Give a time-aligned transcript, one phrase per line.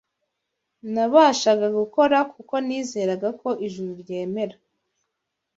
[0.93, 4.55] Nabashaga gukora kuko nizeraga ko Ijuru ryemera